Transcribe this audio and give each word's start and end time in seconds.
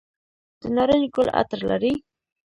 د 0.61 0.63
نارنج 0.75 1.05
ګل 1.15 1.27
عطر 1.39 1.59
لري؟ 1.69 1.93